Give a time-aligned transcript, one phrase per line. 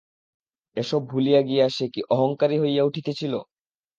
[0.77, 3.33] এসব ভুলিয়া গিয়া সে কি অহঙ্কারী হইয়া উঠিতেছিল?